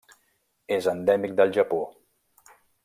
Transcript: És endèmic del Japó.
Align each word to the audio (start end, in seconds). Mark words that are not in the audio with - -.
És 0.77 0.89
endèmic 0.93 1.37
del 1.41 1.55
Japó. 1.59 1.81